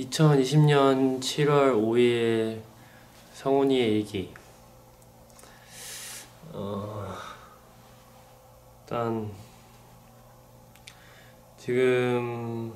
2020년 0.00 1.20
7월 1.20 1.74
5일 1.74 2.62
성훈이의 3.34 3.96
얘기. 3.96 4.32
어, 6.52 7.06
일단 8.80 9.30
지금 11.58 12.72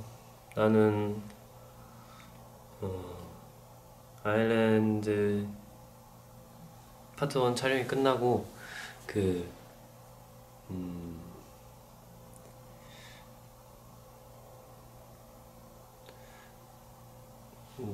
나는 0.55 1.23
어, 2.83 3.17
아일랜드 4.23 5.47
파트 7.17 7.39
1 7.39 7.57
촬영이 7.57 7.87
끝나고 7.87 8.47
그 9.07 9.49
음, 10.69 11.14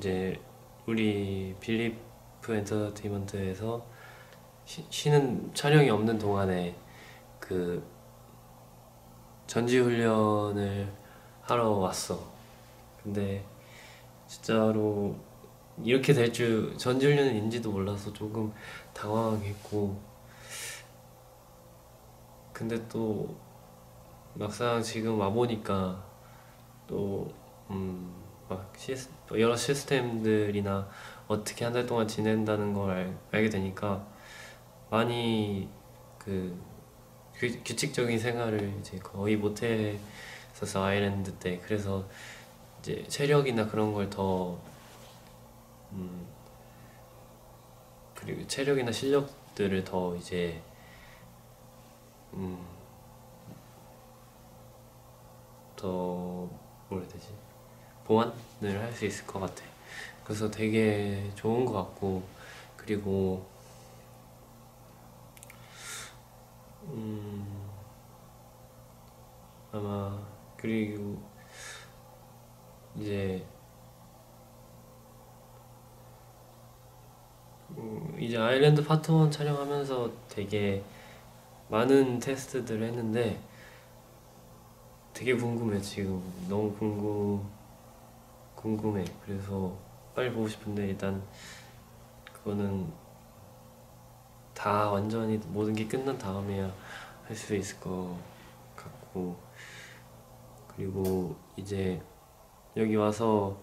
이제 0.01 0.41
우리 0.87 1.55
빌리프 1.61 2.55
엔터테인먼트에서 2.55 3.85
쉬, 4.65 4.83
쉬는 4.89 5.53
촬영이 5.55 5.91
없는 5.91 6.19
동안에 6.19 6.75
그 7.39 7.83
전지 9.47 9.79
훈련을 9.79 10.91
하러 11.43 11.73
왔어. 11.73 12.19
근데 13.03 13.45
진짜로 14.27 15.17
이렇게 15.83 16.15
될 16.15 16.33
줄 16.33 16.77
전지 16.79 17.07
훈련인지도 17.07 17.71
몰라서 17.71 18.11
조금 18.15 18.53
당황했고 18.95 20.01
근데 22.55 22.89
또 22.89 23.37
막상 24.35 24.83
지금 24.83 25.19
와 25.21 25.29
보니까 25.31 26.03
또 26.87 27.31
음. 27.71 28.20
막 28.51 28.73
시스, 28.77 29.09
여러 29.39 29.57
시스템들이나 29.57 30.89
어떻게 31.29 31.65
한 31.65 31.73
달 31.75 31.87
동안 31.87 32.09
지낸다는 32.09 32.75
걸 32.75 32.91
알, 32.91 33.19
알게 33.33 33.51
되니까 33.51 34.07
많이 34.91 35.69
그 36.19 36.57
규, 37.35 37.49
규칙적인 37.65 38.19
생활을 38.19 38.75
이제 38.81 38.99
거의 38.99 39.37
못했었어 39.37 40.85
아일랜드 40.85 41.33
때. 41.35 41.59
그래서 41.65 42.07
이제 42.81 43.05
체력이나 43.09 43.69
그런 43.69 43.93
걸더 43.95 44.59
음, 45.93 46.27
그리고 48.15 48.47
체력이나 48.47 48.93
실력들을 48.93 49.85
더 49.85 50.15
이제 50.17 50.63
음, 52.35 52.59
더 55.77 56.49
뭐라 56.89 57.05
해야 57.05 57.09
되지 57.13 57.29
보완을 58.11 58.81
할 58.83 58.93
수 58.93 59.07
있을 59.07 59.25
것 59.25 59.39
같아. 59.39 59.63
그래서 60.25 60.51
되게 60.51 61.31
좋은 61.37 61.65
것 61.65 61.73
같고 61.75 62.25
그리고 62.77 63.47
음 66.89 67.71
아마 69.73 70.19
그리고 70.57 71.23
이제 72.97 73.47
음 77.71 78.17
이제 78.19 78.37
아일랜드 78.37 78.85
파트 78.85 79.13
1 79.13 79.31
촬영하면서 79.31 80.11
되게 80.29 80.83
많은 81.69 82.19
테스트들을 82.19 82.83
했는데 82.89 83.41
되게 85.13 85.35
궁금해 85.37 85.81
지금 85.81 86.21
너무 86.49 86.73
궁금 86.75 87.60
궁금해. 88.61 89.05
그래서 89.25 89.75
빨리 90.15 90.31
보고 90.33 90.47
싶은데 90.47 90.89
일단 90.89 91.23
그거는 92.33 92.93
다 94.55 94.91
완전히 94.91 95.39
모든 95.49 95.75
게 95.75 95.87
끝난 95.87 96.17
다음에야 96.19 96.71
할 97.27 97.37
수 97.37 97.55
있을 97.55 97.79
것 97.81 98.17
같고 98.77 99.37
그리고 100.69 101.37
이제 101.57 102.03
여기 102.77 102.97
와서 102.97 103.57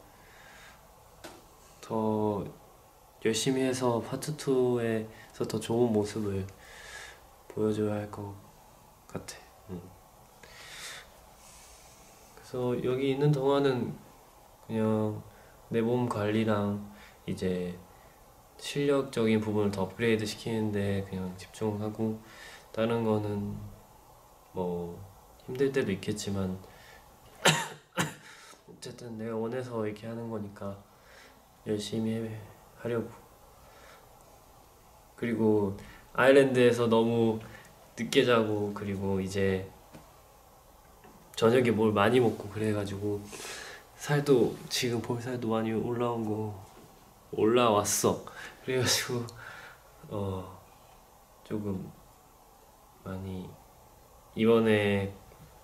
더 1.82 2.46
열심히 3.26 3.62
해서 3.62 4.00
파트 4.02 4.36
2에서 4.38 5.48
더 5.50 5.60
좋은 5.60 5.92
모습을 5.92 6.48
보여줘야 7.50 7.96
할 7.96 8.10
것 8.12 8.34
같아. 9.08 9.36
응. 9.70 9.82
그래서 12.36 12.84
여기 12.84 13.12
있는 13.12 13.32
동안은 13.32 14.07
그냥 14.68 15.22
내 15.70 15.82
몸 15.82 16.08
관리랑 16.08 16.94
이제 17.26 17.78
실력적인 18.58 19.42
부분을 19.42 19.72
더 19.72 19.84
업그레이드 19.84 20.26
시키는데 20.26 21.06
그냥 21.10 21.36
집중하고 21.38 22.20
다른 22.72 23.04
거는 23.04 23.56
뭐 24.54 25.00
힘들 25.46 25.72
때도 25.72 25.92
있겠지만 25.92 26.58
어쨌든 28.70 29.18
내가 29.18 29.36
원해서 29.36 29.86
이렇게 29.86 30.08
하는 30.08 30.30
거니까 30.30 30.78
열심히 31.68 32.30
하려고. 32.78 33.10
그리고 35.16 35.76
아일랜드에서 36.14 36.88
너무 36.88 37.40
늦게 37.98 38.24
자고 38.24 38.74
그리고 38.74 39.20
이제 39.20 39.70
저녁에 41.36 41.72
뭘 41.72 41.92
많이 41.92 42.20
먹고 42.20 42.50
그래가지고 42.50 43.22
살도 43.98 44.56
지금 44.70 45.02
볼 45.02 45.22
살도 45.22 45.50
많이 45.50 45.72
올라온 45.74 46.24
거 46.26 46.66
올라왔어. 47.32 48.24
그래가지고 48.64 49.26
어 50.10 50.60
조금 51.44 51.92
많이 53.04 53.50
이번에 54.36 55.14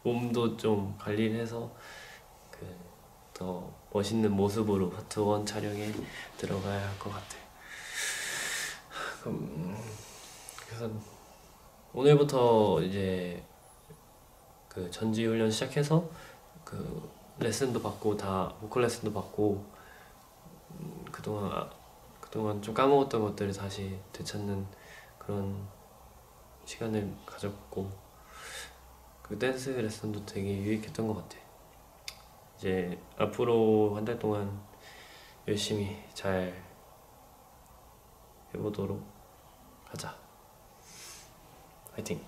몸도 0.03 0.57
좀 0.57 0.95
관리를 0.97 1.39
해서 1.39 1.71
그 2.51 2.93
더 3.33 3.73
멋있는 3.91 4.31
모습으로 4.31 4.89
파트 4.91 5.19
1 5.19 5.45
촬영에 5.45 5.91
들어가야 6.37 6.87
할 6.87 6.99
것 6.99 7.09
같아. 7.11 7.35
그럼 9.21 9.75
그래서 10.67 10.89
오늘부터 11.93 12.81
이제 12.83 13.43
그 14.69 14.89
전지 14.91 15.25
훈련 15.25 15.49
시작해서 15.51 16.07
그 16.63 17.09
레슨도 17.39 17.81
받고 17.81 18.17
다 18.17 18.53
보컬 18.61 18.83
레슨도 18.83 19.13
받고 19.13 19.65
음, 20.79 21.05
그동안 21.11 21.51
아, 21.51 21.69
그동안 22.21 22.61
좀 22.61 22.73
까먹었던 22.73 23.21
것들을 23.21 23.53
다시 23.53 23.99
되찾는 24.11 24.65
그런 25.19 25.67
시간을 26.65 27.13
가졌고 27.25 27.91
그 29.23 29.37
댄스 29.39 29.69
레슨도 29.69 30.25
되게 30.25 30.57
유익했던 30.57 31.07
것 31.07 31.15
같아. 31.15 31.37
이제 32.57 32.97
앞으로 33.17 33.95
한 33.95 34.05
달 34.05 34.17
동안 34.19 34.61
열심히 35.47 36.01
잘 36.13 36.53
해보도록 38.53 39.03
하자. 39.85 40.15
화이팅! 41.93 42.23